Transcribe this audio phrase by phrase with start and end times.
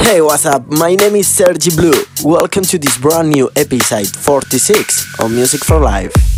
[0.00, 0.70] Hey, what's up?
[0.70, 2.04] My name is Sergi Blue.
[2.22, 6.33] Welcome to this brand new episode 46 of Music for Life.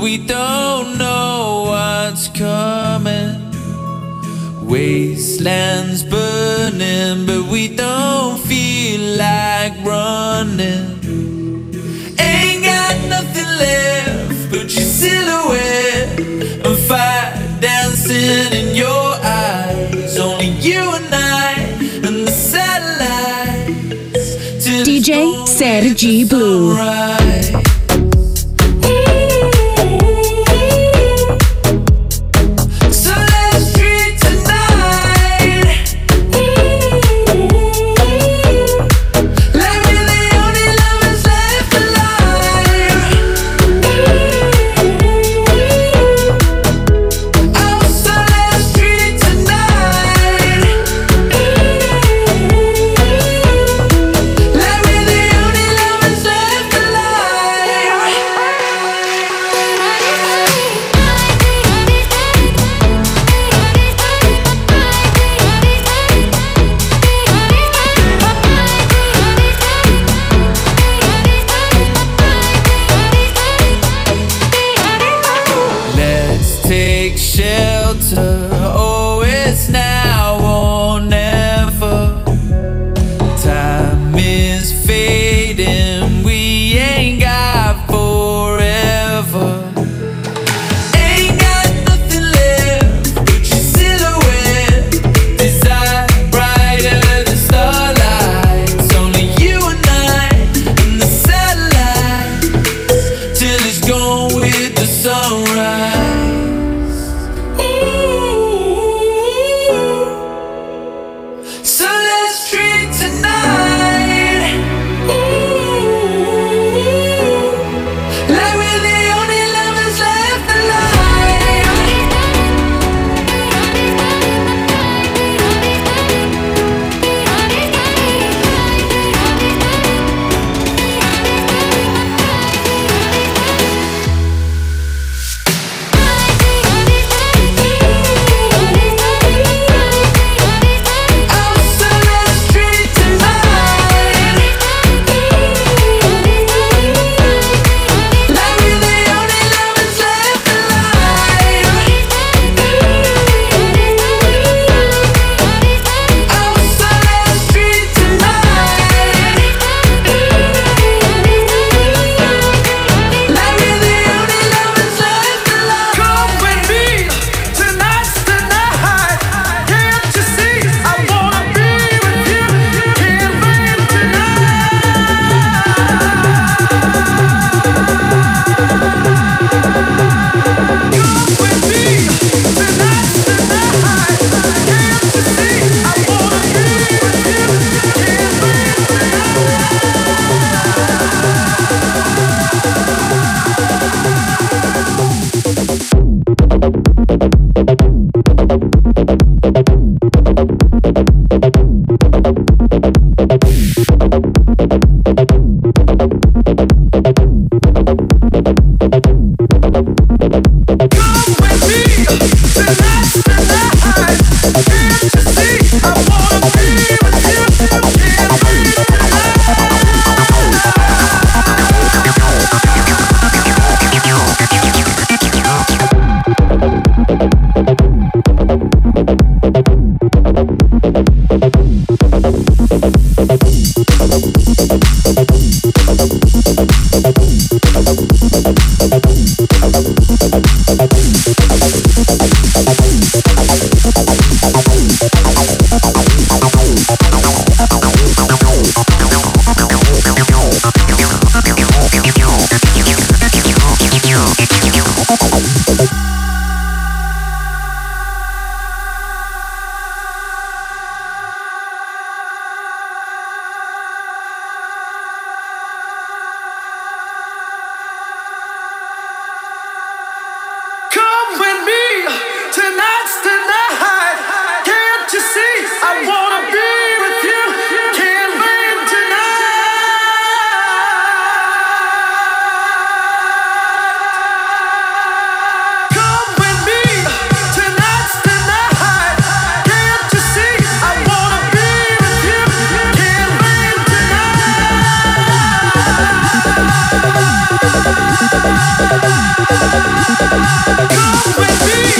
[0.00, 3.34] We don't know what's coming.
[4.62, 10.98] Wastelands burning, but we don't feel like running.
[12.18, 20.18] Ain't got nothing left but your silhouette and fire dancing in your eyes.
[20.18, 21.54] Only you and I
[22.06, 23.88] and the satellites.
[24.86, 26.76] DJ Sergi Blue.
[26.76, 27.67] sunrise.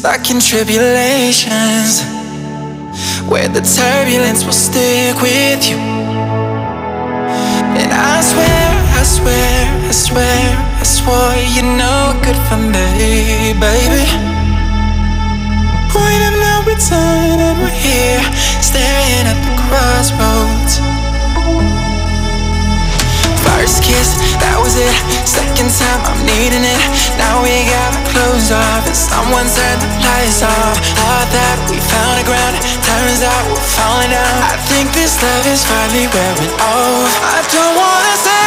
[0.06, 2.04] stuck in tribulations.
[3.28, 5.78] Where the turbulence will stick with you.
[7.74, 8.66] And I swear,
[9.00, 10.42] I swear, I swear,
[10.78, 14.06] I swore you're no good for me, baby.
[15.90, 18.22] Point of no return, and we're here,
[18.62, 20.85] staring at the crossroads.
[23.46, 24.94] First kiss, that was it.
[25.26, 26.82] Second time, I'm needing it.
[27.18, 30.76] Now we gotta close off, and someone turned the lights off.
[30.98, 34.38] Thought that we found a ground, turns out we're falling down.
[34.50, 37.12] I think this love is finally wearing off.
[37.22, 38.46] I don't wanna say.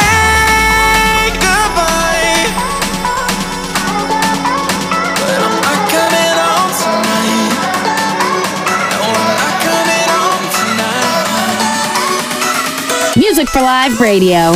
[13.16, 14.52] Music for Live Radio.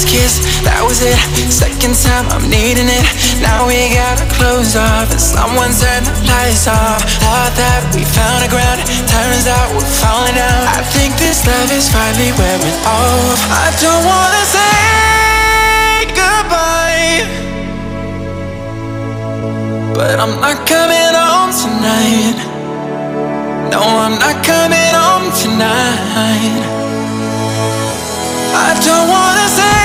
[0.00, 1.20] First kiss, that was it.
[1.52, 3.04] Second time, I'm needing it.
[3.44, 7.04] Now we gotta close off, and someone turned the lights off.
[7.20, 10.64] Thought that we found a ground, turns out we're falling down.
[10.72, 13.44] I think this love is finally wearing off.
[13.52, 14.72] I don't wanna say
[16.16, 17.20] goodbye,
[19.92, 22.40] but I'm not coming home tonight.
[23.68, 26.64] No, I'm not coming home tonight.
[28.56, 29.79] I don't wanna say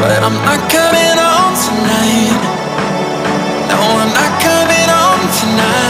[0.00, 2.40] but I'm not coming home tonight.
[3.68, 5.89] No, I'm not coming home tonight.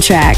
[0.00, 0.36] Track.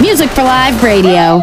[0.00, 1.42] Music for Live Radio.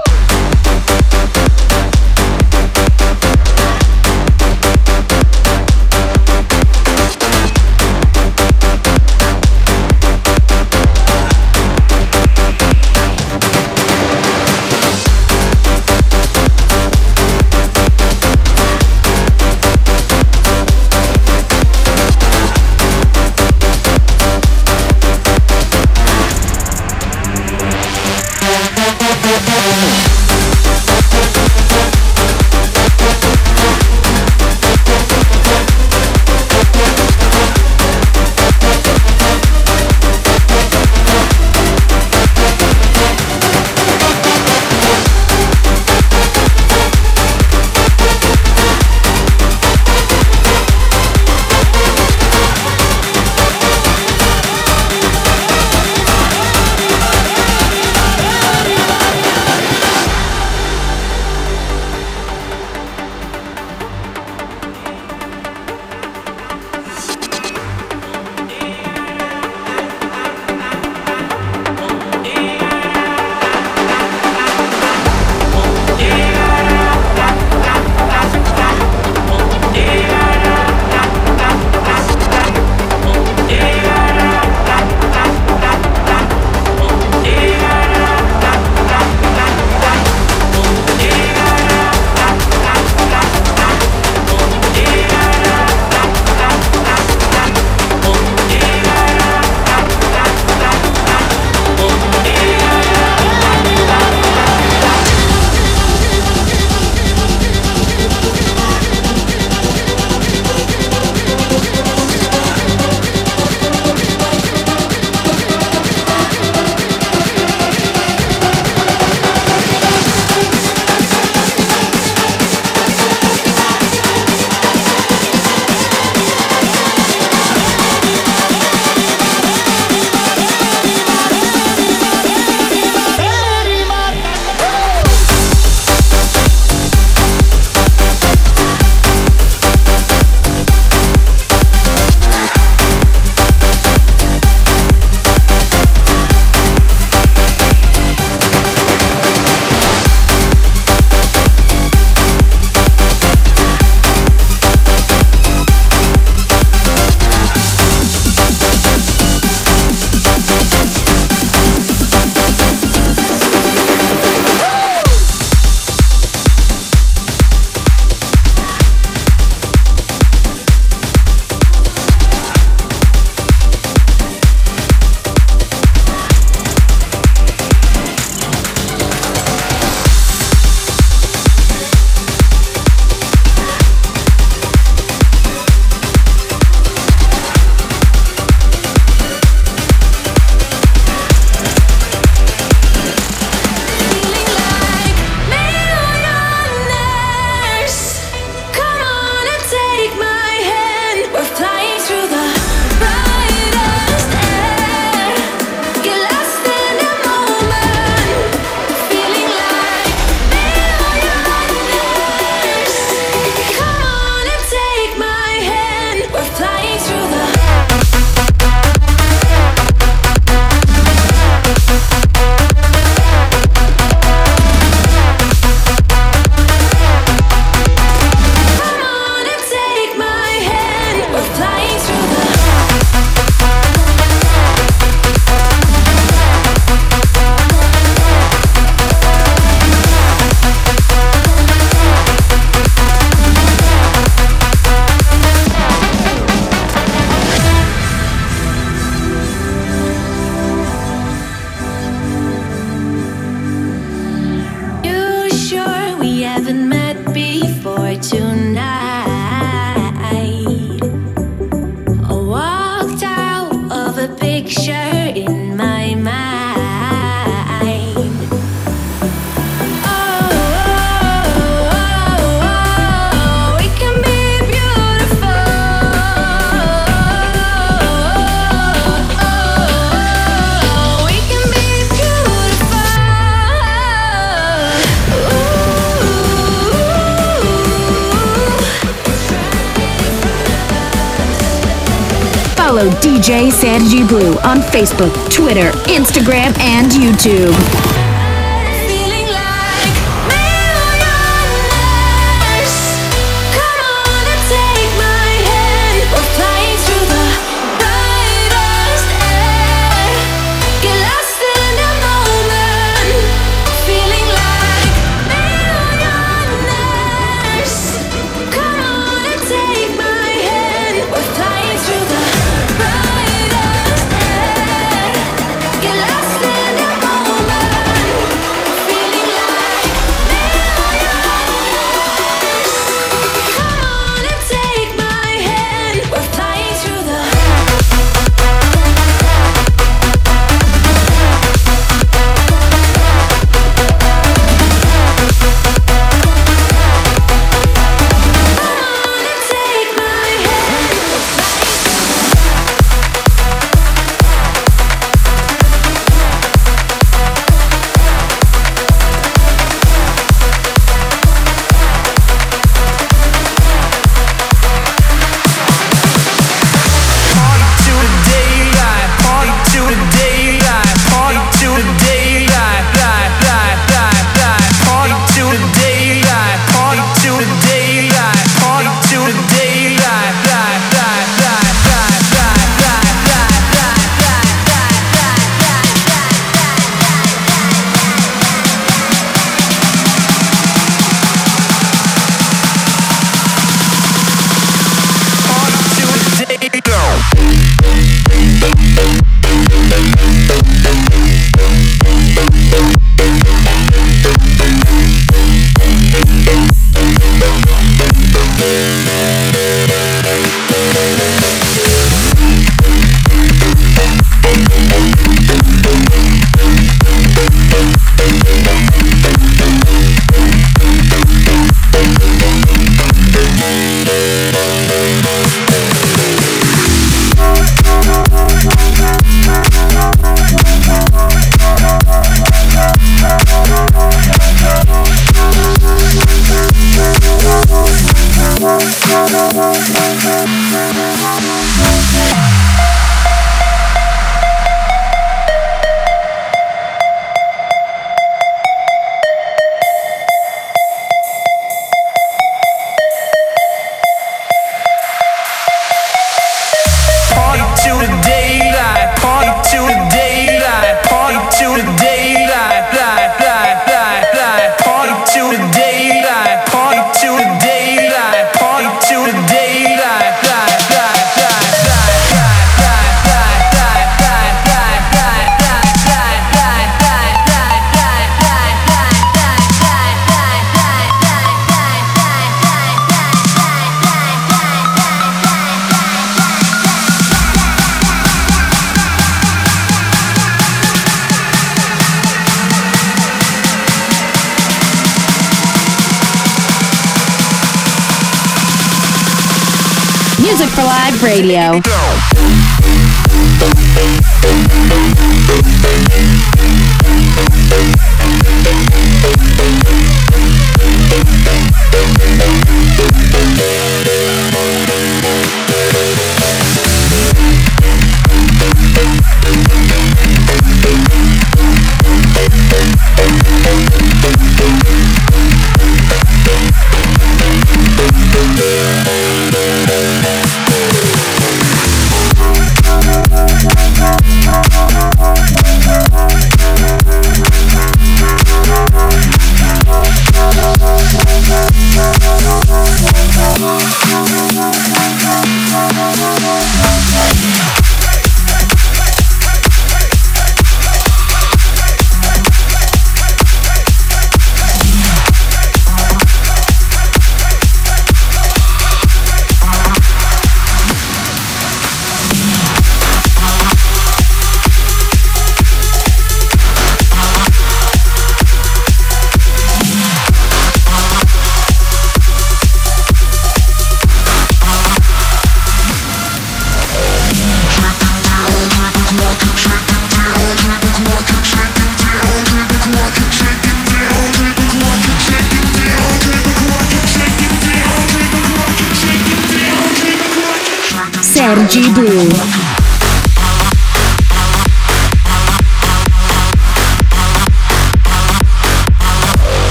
[294.03, 298.12] Sergi Blue on Facebook, Twitter, Instagram, and YouTube.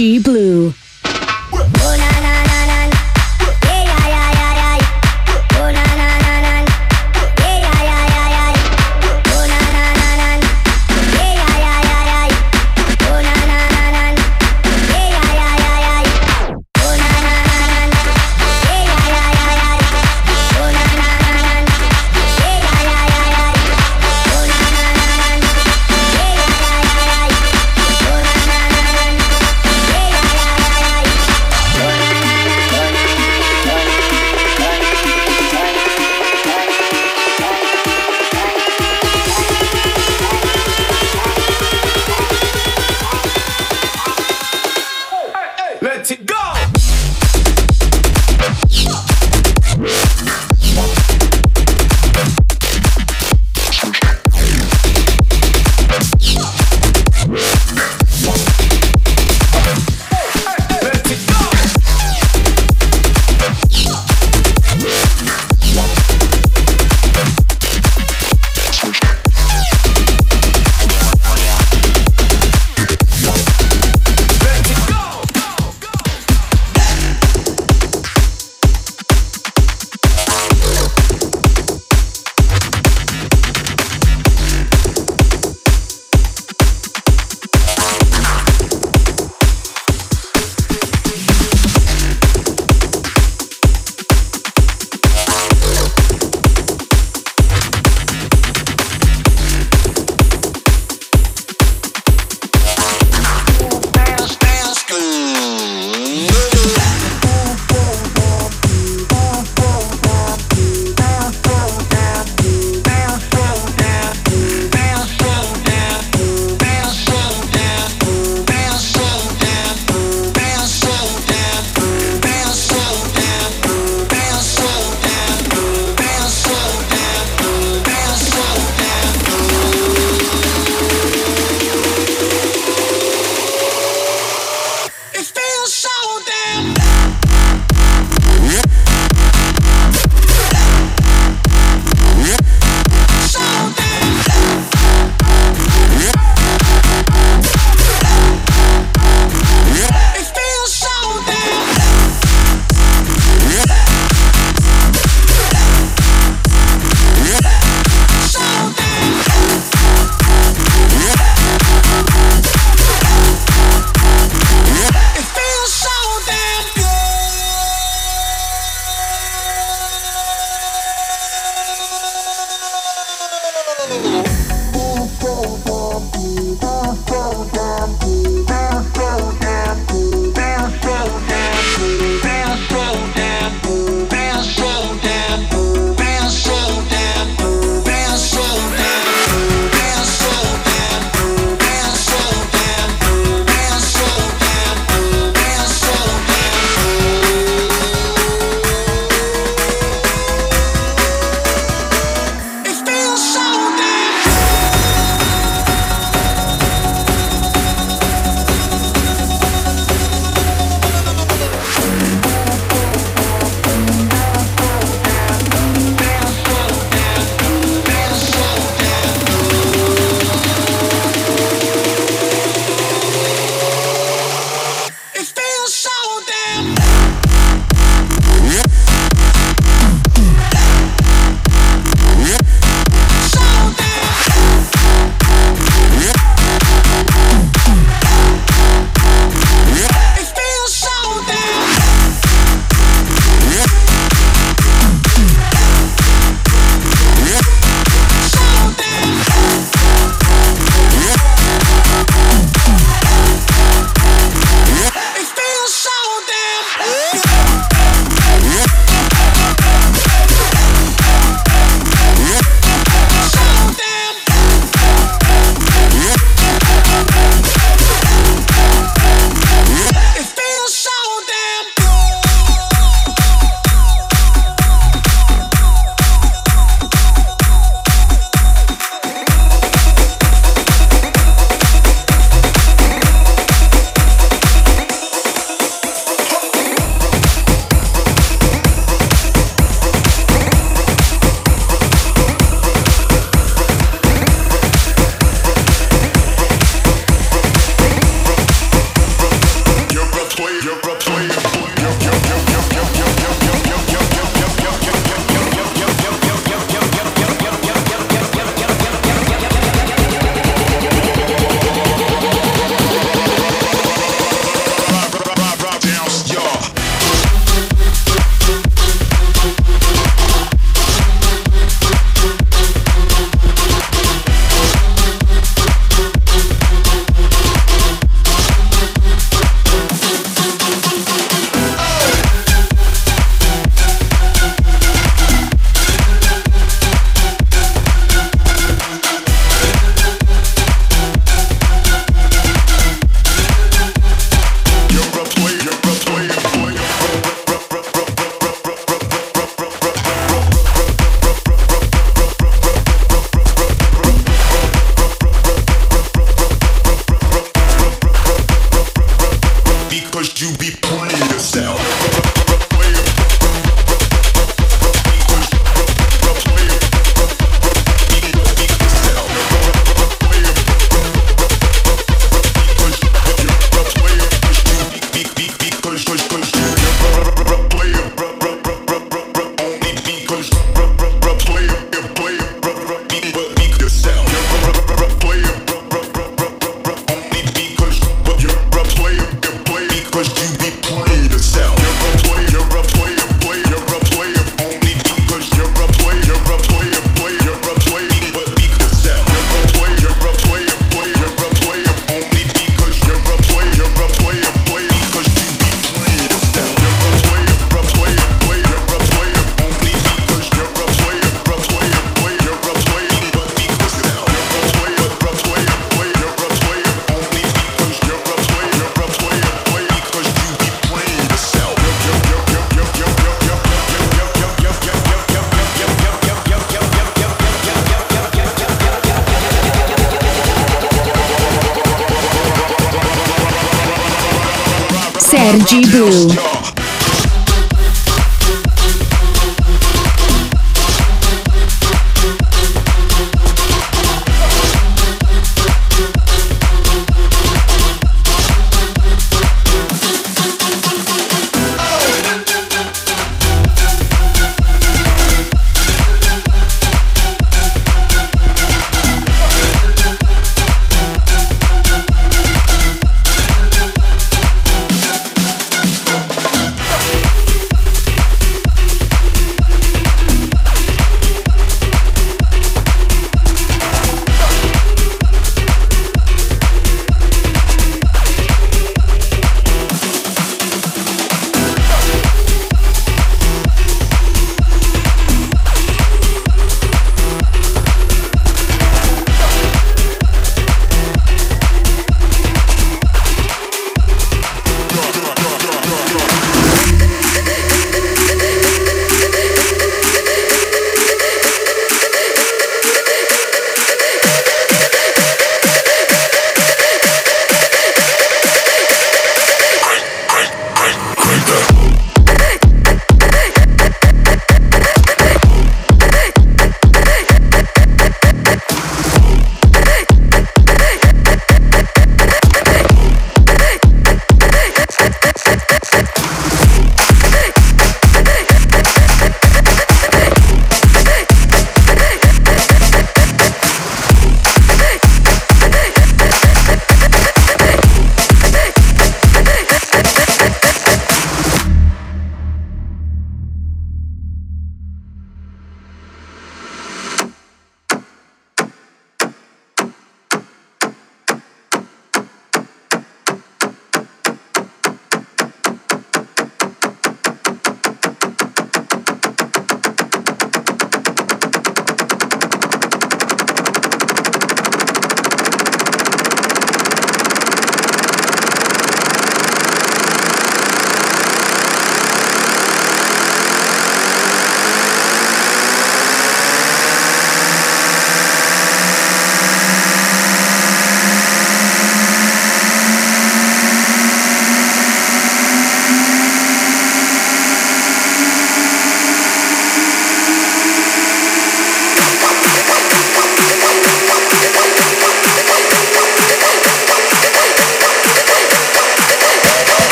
[0.00, 0.39] Sergi Blue.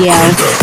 [0.00, 0.59] Radio.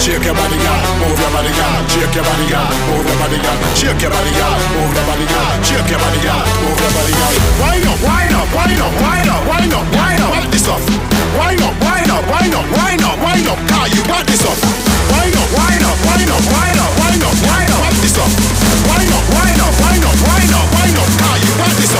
[0.00, 0.56] Shake your body.
[0.56, 1.52] Move your body.
[1.92, 2.48] Shake your body.
[2.88, 3.36] Move your body.
[3.76, 4.32] Shake your body.
[4.32, 5.28] Move your body.
[5.60, 6.24] Shake your body.
[6.64, 7.12] Move your body.
[7.60, 10.48] Wind up, wind up, wind up, wind up, wind up, wind up.
[10.48, 10.64] This?
[10.64, 13.60] Wind up, wind up, wind up, wind up, wind up.
[13.68, 14.40] Car, you got this.
[14.40, 17.92] Wind up, wind up, wind up, wind up, wind up, wind up.
[18.00, 18.16] This?
[18.16, 21.08] Wind up, wind up, wind up, wind up, wind up.
[21.20, 21.92] Car, you got this.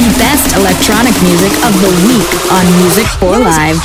[0.00, 3.84] The best electronic music of the week on Music for Live.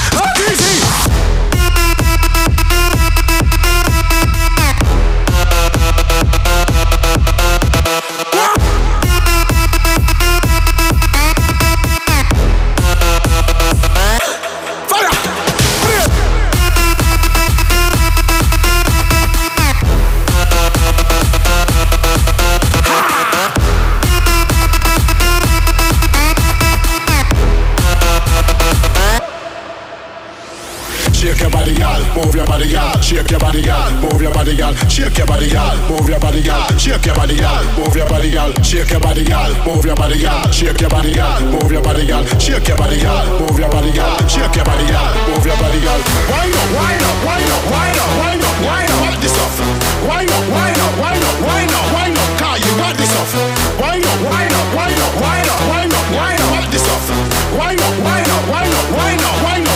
[34.50, 34.90] Body, girl.
[34.90, 35.78] Shake your body, girl.
[35.90, 36.66] Move your body, girl.
[36.78, 37.64] Shake your body, girl.
[37.78, 38.54] Move your body, girl.
[38.64, 39.54] Shake your body, girl.
[39.66, 40.44] Move your body, girl.
[40.50, 41.42] Shake your body, girl.
[41.46, 42.26] Move your body, girl.
[42.40, 43.26] Shake your body, girl.
[43.40, 44.18] Move your body, girl.
[44.28, 45.10] Shake your body, girl.
[45.30, 46.00] Move your body, girl.
[46.30, 49.22] Wind up, wind up, wind up, wind up, wind up, wind up.
[49.22, 49.54] This stuff?
[50.10, 52.30] Wind up, wind up, wind up, wind up, wind up.
[52.40, 53.34] Car, you got this stuff.
[53.78, 56.66] Wind up, wind up, wind up, wind up, wind up, wind up.
[56.74, 57.06] This stuff?
[57.54, 59.69] Wind up, wind up, wind up, wind up, wind up.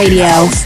[0.00, 0.59] Radio.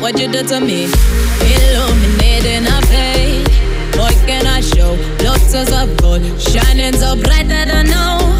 [0.00, 0.84] what you do to me.
[1.40, 3.48] Illuminating a fade.
[3.96, 4.96] What can I show?
[5.24, 8.35] Lots of gold, shining so brighter than I.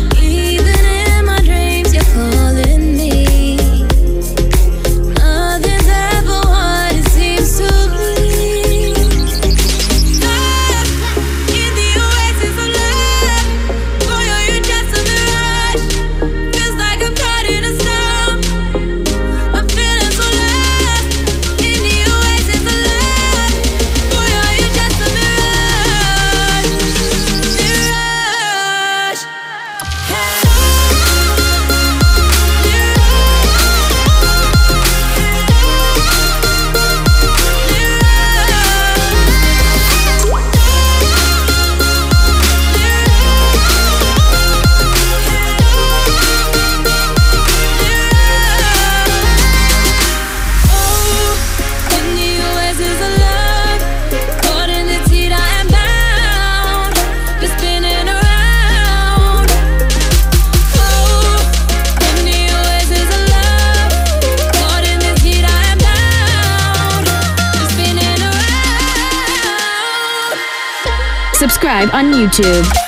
[71.93, 72.86] on YouTube.